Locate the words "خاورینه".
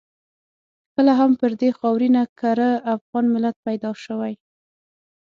1.79-2.21